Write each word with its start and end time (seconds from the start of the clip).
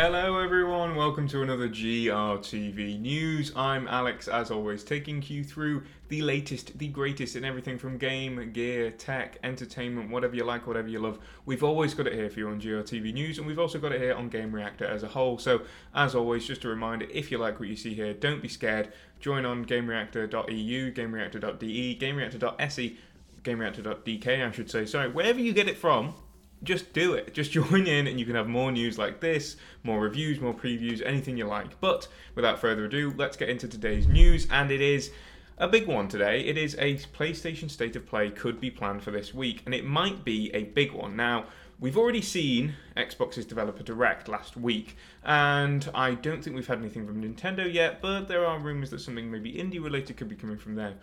Hello, 0.00 0.38
everyone. 0.38 0.94
Welcome 0.94 1.26
to 1.26 1.42
another 1.42 1.68
GRTV 1.68 3.00
News. 3.00 3.50
I'm 3.56 3.88
Alex, 3.88 4.28
as 4.28 4.52
always, 4.52 4.84
taking 4.84 5.20
you 5.26 5.42
through 5.42 5.82
the 6.06 6.22
latest, 6.22 6.78
the 6.78 6.86
greatest 6.86 7.34
in 7.34 7.44
everything 7.44 7.78
from 7.78 7.98
game, 7.98 8.52
gear, 8.52 8.92
tech, 8.92 9.38
entertainment, 9.42 10.08
whatever 10.08 10.36
you 10.36 10.44
like, 10.44 10.68
whatever 10.68 10.86
you 10.86 11.00
love. 11.00 11.18
We've 11.46 11.64
always 11.64 11.94
got 11.94 12.06
it 12.06 12.12
here 12.12 12.30
for 12.30 12.38
you 12.38 12.48
on 12.48 12.60
GRTV 12.60 13.12
News, 13.12 13.38
and 13.38 13.46
we've 13.48 13.58
also 13.58 13.80
got 13.80 13.90
it 13.90 14.00
here 14.00 14.14
on 14.14 14.28
Game 14.28 14.54
Reactor 14.54 14.86
as 14.86 15.02
a 15.02 15.08
whole. 15.08 15.36
So, 15.36 15.62
as 15.92 16.14
always, 16.14 16.46
just 16.46 16.64
a 16.64 16.68
reminder 16.68 17.08
if 17.12 17.32
you 17.32 17.38
like 17.38 17.58
what 17.58 17.68
you 17.68 17.74
see 17.74 17.94
here, 17.94 18.14
don't 18.14 18.40
be 18.40 18.46
scared. 18.46 18.92
Join 19.18 19.44
on 19.44 19.64
gamereactor.eu, 19.64 20.94
gamereactor.de, 20.94 21.98
gamereactor.se, 21.98 22.96
gamereactor.dk, 23.42 24.46
I 24.46 24.52
should 24.52 24.70
say. 24.70 24.86
Sorry, 24.86 25.08
wherever 25.08 25.40
you 25.40 25.52
get 25.52 25.66
it 25.66 25.76
from, 25.76 26.14
just 26.62 26.92
do 26.92 27.14
it. 27.14 27.34
Just 27.38 27.52
join 27.52 27.86
in 27.86 28.06
and 28.06 28.18
you 28.18 28.26
can 28.26 28.34
have 28.34 28.48
more 28.48 28.72
news 28.72 28.98
like 28.98 29.20
this, 29.20 29.56
more 29.84 30.00
reviews, 30.00 30.40
more 30.40 30.54
previews, 30.54 31.02
anything 31.04 31.36
you 31.36 31.46
like. 31.46 31.80
But 31.80 32.08
without 32.34 32.58
further 32.58 32.86
ado, 32.86 33.14
let's 33.16 33.36
get 33.36 33.48
into 33.48 33.68
today's 33.68 34.08
news. 34.08 34.48
And 34.50 34.70
it 34.70 34.80
is 34.80 35.12
a 35.58 35.68
big 35.68 35.86
one 35.86 36.08
today. 36.08 36.40
It 36.40 36.56
is 36.56 36.74
a 36.78 36.96
PlayStation 37.16 37.70
State 37.70 37.96
of 37.96 38.06
Play 38.06 38.30
could 38.30 38.60
be 38.60 38.70
planned 38.70 39.02
for 39.02 39.10
this 39.10 39.34
week, 39.34 39.62
and 39.66 39.74
it 39.74 39.84
might 39.84 40.24
be 40.24 40.50
a 40.54 40.64
big 40.64 40.92
one. 40.92 41.16
Now, 41.16 41.46
we've 41.80 41.96
already 41.96 42.22
seen 42.22 42.74
Xbox's 42.96 43.44
Developer 43.44 43.82
Direct 43.82 44.28
last 44.28 44.56
week, 44.56 44.96
and 45.24 45.88
I 45.94 46.14
don't 46.14 46.42
think 46.42 46.54
we've 46.54 46.66
had 46.66 46.78
anything 46.78 47.06
from 47.06 47.22
Nintendo 47.22 47.72
yet, 47.72 48.00
but 48.00 48.28
there 48.28 48.46
are 48.46 48.58
rumours 48.58 48.90
that 48.90 49.00
something 49.00 49.30
maybe 49.30 49.52
indie 49.52 49.82
related 49.82 50.16
could 50.16 50.28
be 50.28 50.36
coming 50.36 50.58
from 50.58 50.76
there. 50.76 50.94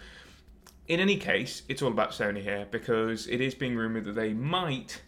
In 0.87 0.99
any 0.99 1.17
case, 1.17 1.63
it's 1.67 1.81
all 1.81 1.91
about 1.91 2.11
Sony 2.11 2.41
here 2.41 2.67
because 2.71 3.27
it 3.27 3.41
is 3.41 3.55
being 3.55 3.75
rumoured 3.75 4.05
that 4.05 4.15
they 4.15 4.33
might 4.33 5.01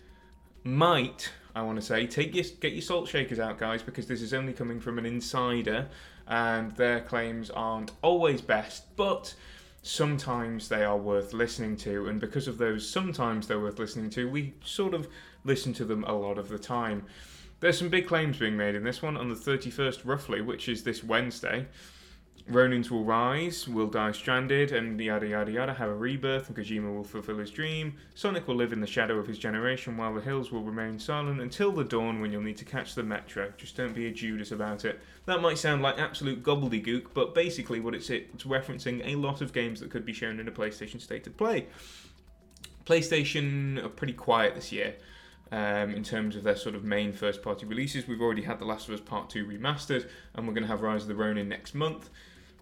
might 0.68 1.32
I 1.58 1.64
want 1.64 1.80
to 1.80 1.86
say 1.86 2.06
take 2.06 2.36
your 2.36 2.46
get 2.60 2.74
your 2.74 2.84
salt 2.84 3.08
shakers 3.08 3.40
out, 3.40 3.58
guys, 3.58 3.82
because 3.82 4.06
this 4.06 4.22
is 4.22 4.32
only 4.32 4.54
coming 4.54 4.80
from 4.80 5.00
an 5.00 5.08
insider, 5.08 5.88
and 6.28 6.72
their 6.74 7.00
claims 7.02 7.50
aren't 7.50 7.94
always 8.04 8.42
best, 8.42 8.96
but 8.96 9.34
sometimes 9.82 10.70
they 10.70 10.84
are 10.84 10.98
worth 10.98 11.34
listening 11.34 11.78
to, 11.78 12.08
and 12.08 12.22
because 12.22 12.48
of 12.48 12.60
those, 12.60 12.88
sometimes 12.88 13.48
they're 13.48 13.60
worth 13.60 13.80
listening 13.80 14.12
to. 14.12 14.30
We 14.30 14.54
sort 14.64 14.94
of 14.94 15.08
listen 15.44 15.74
to 15.74 15.86
them 15.86 16.04
a 16.04 16.14
lot 16.14 16.38
of 16.38 16.48
the 16.48 16.60
time. 16.60 17.06
There's 17.60 17.80
some 17.80 17.90
big 17.90 18.06
claims 18.06 18.38
being 18.38 18.56
made 18.56 18.76
in 18.76 18.84
this 18.84 19.02
one 19.02 19.18
on 19.18 19.30
the 19.30 19.36
31st, 19.36 20.02
roughly, 20.04 20.42
which 20.42 20.70
is 20.70 20.84
this 20.84 21.04
Wednesday. 21.04 21.66
Ronins 22.50 22.90
will 22.90 23.04
rise, 23.04 23.68
will 23.68 23.88
die 23.88 24.14
stranded, 24.14 24.72
and 24.72 25.00
yada 25.00 25.28
yada 25.28 25.52
yada 25.52 25.74
have 25.74 25.90
a 25.90 25.96
rebirth, 25.96 26.48
and 26.48 26.58
Kojima 26.58 26.96
will 26.96 27.04
fulfill 27.04 27.38
his 27.38 27.52
dream. 27.52 27.96
Sonic 28.16 28.48
will 28.48 28.56
live 28.56 28.72
in 28.72 28.80
the 28.80 28.88
shadow 28.88 29.18
of 29.18 29.28
his 29.28 29.38
generation, 29.38 29.98
while 29.98 30.14
the 30.14 30.22
hills 30.22 30.52
will 30.52 30.64
remain 30.64 30.98
silent 30.98 31.42
until 31.42 31.74
the 31.74 31.84
dawn 31.84 32.22
when 32.22 32.32
you'll 32.32 32.42
need 32.42 32.58
to 32.58 32.66
catch 32.66 32.96
the 32.96 33.04
metro. 33.04 33.52
Just 33.58 33.76
don't 33.76 33.94
be 33.94 34.08
a 34.08 34.12
Judas 34.12 34.52
about 34.52 34.86
it. 34.86 35.02
That 35.26 35.42
might 35.42 35.58
sound 35.58 35.82
like 35.82 36.00
absolute 36.00 36.42
gobbledygook, 36.42 37.08
but 37.14 37.36
basically 37.36 37.82
what 37.82 37.94
it's 37.94 38.10
it's 38.10 38.44
referencing 38.44 39.06
a 39.06 39.16
lot 39.16 39.42
of 39.42 39.52
games 39.52 39.82
that 39.82 39.92
could 39.92 40.06
be 40.06 40.14
shown 40.14 40.40
in 40.40 40.48
a 40.48 40.52
PlayStation 40.52 41.02
State 41.02 41.28
of 41.28 41.36
Play. 41.36 41.68
PlayStation 42.86 43.84
are 43.84 43.90
pretty 43.90 44.14
quiet 44.14 44.56
this 44.56 44.72
year. 44.72 44.96
Um, 45.50 45.94
in 45.94 46.04
terms 46.04 46.36
of 46.36 46.44
their 46.44 46.58
sort 46.58 46.76
of 46.76 46.84
main 46.84 47.14
first 47.14 47.42
party 47.42 47.66
releases. 47.66 48.06
We've 48.06 48.20
already 48.20 48.42
had 48.42 48.60
The 48.60 48.66
Last 48.66 48.90
of 48.90 48.94
Us 48.94 49.00
Part 49.00 49.30
2 49.30 49.46
remastered, 49.46 50.10
and 50.34 50.46
we're 50.46 50.54
going 50.54 50.66
to 50.66 50.68
have 50.68 50.82
Rise 50.82 51.04
of 51.04 51.08
the 51.08 51.16
Ronin 51.16 51.48
next 51.48 51.74
month. 51.74 52.10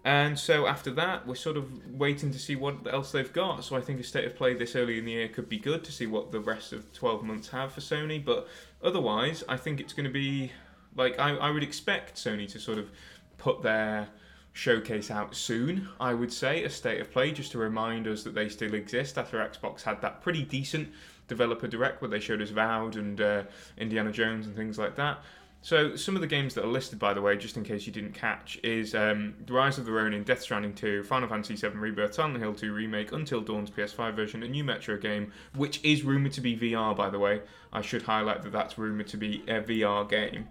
And 0.06 0.38
so 0.38 0.68
after 0.68 0.92
that, 0.92 1.26
we're 1.26 1.34
sort 1.34 1.56
of 1.56 1.68
waiting 1.92 2.30
to 2.30 2.38
see 2.38 2.54
what 2.54 2.76
else 2.88 3.10
they've 3.10 3.32
got. 3.32 3.64
So 3.64 3.74
I 3.74 3.80
think 3.80 3.98
a 3.98 4.04
state 4.04 4.24
of 4.24 4.36
play 4.36 4.54
this 4.54 4.76
early 4.76 4.98
in 4.98 5.04
the 5.04 5.10
year 5.10 5.26
could 5.26 5.48
be 5.48 5.58
good 5.58 5.82
to 5.82 5.90
see 5.90 6.06
what 6.06 6.30
the 6.30 6.38
rest 6.38 6.72
of 6.72 6.92
12 6.92 7.24
months 7.24 7.48
have 7.48 7.72
for 7.72 7.80
Sony. 7.80 8.24
But 8.24 8.46
otherwise, 8.84 9.42
I 9.48 9.56
think 9.56 9.80
it's 9.80 9.92
going 9.92 10.06
to 10.06 10.12
be 10.12 10.52
like 10.94 11.18
I, 11.18 11.30
I 11.30 11.50
would 11.50 11.64
expect 11.64 12.14
Sony 12.14 12.48
to 12.52 12.60
sort 12.60 12.78
of 12.78 12.88
put 13.36 13.62
their 13.62 14.06
showcase 14.52 15.10
out 15.10 15.34
soon. 15.34 15.88
I 15.98 16.14
would 16.14 16.32
say 16.32 16.62
a 16.62 16.70
state 16.70 17.00
of 17.00 17.10
play 17.10 17.32
just 17.32 17.50
to 17.52 17.58
remind 17.58 18.06
us 18.06 18.22
that 18.22 18.34
they 18.34 18.48
still 18.48 18.74
exist 18.74 19.18
after 19.18 19.38
Xbox 19.38 19.82
had 19.82 20.00
that 20.02 20.22
pretty 20.22 20.44
decent 20.44 20.88
developer 21.28 21.66
direct 21.66 22.00
where 22.00 22.10
they 22.10 22.20
showed 22.20 22.40
us 22.40 22.50
Avowed 22.50 22.96
and 22.96 23.20
uh, 23.20 23.42
Indiana 23.76 24.12
Jones 24.12 24.46
and 24.46 24.54
things 24.54 24.78
like 24.78 24.96
that. 24.96 25.18
So 25.62 25.96
some 25.96 26.14
of 26.14 26.20
the 26.20 26.28
games 26.28 26.54
that 26.54 26.64
are 26.64 26.68
listed, 26.68 27.00
by 27.00 27.12
the 27.12 27.20
way, 27.20 27.36
just 27.36 27.56
in 27.56 27.64
case 27.64 27.88
you 27.88 27.92
didn't 27.92 28.12
catch, 28.12 28.56
is 28.62 28.94
um, 28.94 29.34
The 29.46 29.52
Rise 29.52 29.78
of 29.78 29.84
the 29.84 29.90
Ronin, 29.90 30.22
Death 30.22 30.42
Stranding 30.42 30.74
2, 30.74 31.02
Final 31.02 31.28
Fantasy 31.28 31.56
VII 31.56 31.76
Rebirth, 31.76 32.14
Silent 32.14 32.38
Hill 32.38 32.54
2 32.54 32.72
Remake, 32.72 33.10
Until 33.10 33.40
Dawn's 33.40 33.68
PS5 33.68 34.14
version, 34.14 34.44
a 34.44 34.48
new 34.48 34.62
Metro 34.62 34.96
game, 34.96 35.32
which 35.56 35.82
is 35.82 36.04
rumoured 36.04 36.34
to 36.34 36.40
be 36.40 36.56
VR, 36.56 36.96
by 36.96 37.10
the 37.10 37.18
way. 37.18 37.42
I 37.72 37.80
should 37.80 38.02
highlight 38.02 38.42
that 38.42 38.52
that's 38.52 38.78
rumoured 38.78 39.08
to 39.08 39.16
be 39.16 39.42
a 39.48 39.60
VR 39.60 40.08
game. 40.08 40.46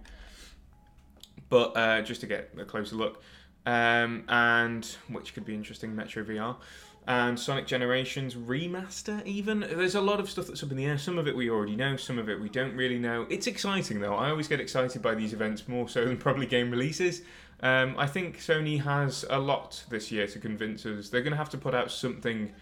But 1.48 1.76
uh, 1.76 2.02
just 2.02 2.20
to 2.20 2.26
get 2.26 2.50
a 2.58 2.66
closer 2.66 2.96
look, 2.96 3.22
um, 3.64 4.24
and 4.28 4.84
which 5.08 5.32
could 5.32 5.46
be 5.46 5.54
interesting, 5.54 5.96
Metro 5.96 6.24
VR 6.24 6.56
and 7.06 7.38
Sonic 7.38 7.66
Generations 7.66 8.34
remaster, 8.34 9.24
even. 9.24 9.60
There's 9.60 9.94
a 9.94 10.00
lot 10.00 10.18
of 10.18 10.28
stuff 10.28 10.48
that's 10.48 10.62
up 10.62 10.70
in 10.70 10.76
the 10.76 10.86
air. 10.86 10.98
Some 10.98 11.18
of 11.18 11.28
it 11.28 11.36
we 11.36 11.48
already 11.48 11.76
know, 11.76 11.96
some 11.96 12.18
of 12.18 12.28
it 12.28 12.40
we 12.40 12.48
don't 12.48 12.74
really 12.74 12.98
know. 12.98 13.26
It's 13.30 13.46
exciting 13.46 14.00
though. 14.00 14.14
I 14.14 14.30
always 14.30 14.48
get 14.48 14.60
excited 14.60 15.02
by 15.02 15.14
these 15.14 15.32
events 15.32 15.68
more 15.68 15.88
so 15.88 16.04
than 16.04 16.16
probably 16.16 16.46
game 16.46 16.70
releases. 16.70 17.22
Um, 17.60 17.94
I 17.96 18.06
think 18.06 18.38
Sony 18.38 18.82
has 18.82 19.24
a 19.30 19.38
lot 19.38 19.84
this 19.88 20.10
year 20.10 20.26
to 20.26 20.38
convince 20.38 20.84
us. 20.84 21.08
They're 21.08 21.22
going 21.22 21.32
to 21.32 21.38
have 21.38 21.50
to 21.50 21.58
put 21.58 21.74
out 21.74 21.90
something 21.90 22.52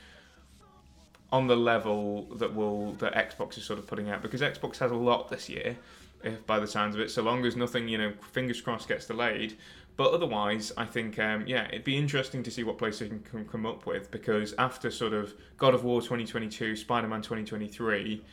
on 1.33 1.47
the 1.49 1.57
level 1.57 2.27
that 2.37 2.55
will 2.55 2.93
that 2.95 3.15
Xbox 3.15 3.59
is 3.59 3.65
sort 3.65 3.79
of 3.79 3.87
putting 3.87 4.11
out 4.11 4.23
because 4.23 4.41
Xbox 4.41 4.77
has 4.79 4.91
a 4.91 4.97
lot 4.97 5.31
this 5.31 5.49
year. 5.49 5.77
If 6.25 6.47
by 6.47 6.59
the 6.59 6.67
sounds 6.67 6.95
of 6.95 7.01
it, 7.01 7.11
so 7.11 7.23
long 7.23 7.45
as 7.45 7.55
nothing, 7.55 7.89
you 7.89 7.99
know, 7.99 8.13
fingers 8.33 8.61
crossed 8.61 8.89
gets 8.89 9.07
delayed, 9.07 9.57
but 9.97 10.13
otherwise, 10.13 10.73
I 10.77 10.87
think, 10.87 11.19
um, 11.19 11.45
yeah, 11.47 11.69
it'd 11.69 11.85
be 11.85 11.97
interesting 11.97 12.43
to 12.43 12.51
see 12.51 12.65
what 12.65 12.79
PlayStation 12.79 13.25
can 13.25 13.45
come 13.47 13.65
up 13.65 13.87
with 13.87 14.11
because 14.11 14.53
after 14.59 14.91
sort 14.91 15.13
of 15.13 15.35
God 15.57 15.75
of 15.75 15.85
War 15.85 16.01
2022, 16.01 16.75
Spider 16.77 17.07
Man 17.07 17.23
2023, 17.23 18.25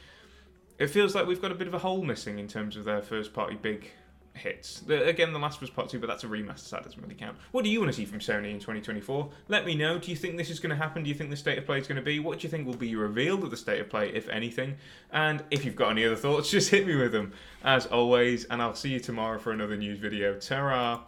it 0.80 0.88
feels 0.88 1.14
like 1.14 1.28
we've 1.28 1.42
got 1.42 1.52
a 1.52 1.56
bit 1.56 1.68
of 1.68 1.76
a 1.76 1.80
hole 1.80 2.02
missing 2.02 2.40
in 2.40 2.48
terms 2.48 2.76
of 2.76 2.86
their 2.86 3.02
first 3.02 3.34
party 3.34 3.56
big 3.62 3.92
hits. 4.34 4.80
The, 4.82 5.06
again, 5.06 5.34
The 5.34 5.40
Last 5.40 5.58
of 5.58 5.64
Us 5.64 5.70
Part 5.70 5.90
2, 5.90 6.00
but 6.00 6.08
that's 6.08 6.24
a 6.24 6.28
remaster, 6.28 6.60
so 6.60 6.76
that 6.76 6.86
doesn't 6.86 7.02
really 7.02 7.16
count. 7.16 7.38
What 7.52 7.64
do 7.64 7.70
you 7.70 7.80
want 7.80 7.92
to 7.92 7.98
see 7.98 8.06
from 8.06 8.20
Sony 8.20 8.52
in 8.52 8.60
2024? 8.60 9.30
Let 9.48 9.66
me 9.66 9.76
know. 9.76 10.00
Do 10.00 10.10
you 10.10 10.18
think 10.18 10.38
this 10.38 10.50
is 10.50 10.60
going 10.60 10.70
to 10.72 10.76
happen? 10.76 11.04
Do 11.04 11.10
you 11.10 11.16
think 11.16 11.30
the 11.30 11.36
State 11.36 11.58
of 11.58 11.66
Play 11.66 11.80
is 11.80 11.88
going 11.88 11.98
to 11.98 12.02
be? 12.02 12.20
What 12.20 12.40
do 12.40 12.44
you 12.44 12.50
think 12.50 12.66
will 12.66 12.76
be 12.76 12.96
revealed 12.96 13.44
at 13.44 13.50
the 13.50 13.58
State 13.58 13.80
of 13.80 13.90
Play, 13.90 14.10
if 14.10 14.30
anything? 14.30 14.76
And 15.12 15.44
if 15.52 15.66
you've 15.66 15.76
got 15.76 15.92
any 15.92 16.06
other 16.06 16.16
thoughts, 16.16 16.50
just 16.52 16.70
hit 16.70 16.88
me 16.88 16.96
with 16.96 17.12
them, 17.12 17.34
as 17.64 17.86
always, 17.88 18.46
and 18.46 18.62
I'll 18.62 18.76
see 18.76 18.90
you 18.90 19.00
tomorrow 19.00 19.40
for 19.40 19.52
another 19.52 19.76
news 19.76 20.00
video. 20.00 20.38
ta 20.40 21.02